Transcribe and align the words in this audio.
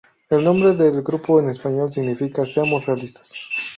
El 0.31 0.43
nombre 0.43 0.73
del 0.73 1.03
grupo 1.03 1.39
en 1.39 1.51
español 1.51 1.91
significa: 1.91 2.43
"Seamos 2.43 2.87
realistas... 2.87 3.31